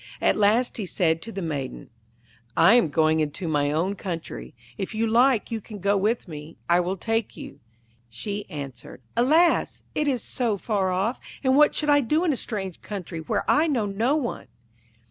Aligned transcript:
At 0.19 0.35
last 0.35 0.77
he 0.77 0.87
said 0.87 1.21
to 1.21 1.31
the 1.31 1.43
Maiden, 1.43 1.91
'I 2.57 2.73
am 2.73 2.89
going 2.89 3.19
into 3.19 3.47
my 3.47 3.69
own 3.71 3.93
country. 3.93 4.55
If 4.75 4.95
you 4.95 5.05
like 5.05 5.51
you 5.51 5.61
can 5.61 5.77
go 5.77 5.95
with 5.95 6.27
me; 6.27 6.57
I 6.67 6.79
will 6.79 6.97
take 6.97 7.37
you.' 7.37 7.59
She 8.09 8.49
answered: 8.49 9.03
'Alas! 9.15 9.83
it 9.93 10.07
is 10.07 10.23
so 10.23 10.57
far 10.57 10.89
off, 10.91 11.19
and 11.43 11.55
what 11.55 11.75
should 11.75 11.91
I 11.91 11.99
do 12.01 12.23
in 12.23 12.33
a 12.33 12.35
strange 12.35 12.81
country 12.81 13.19
where 13.19 13.43
I 13.47 13.67
know 13.67 13.85
no 13.85 14.15
one?' 14.15 14.47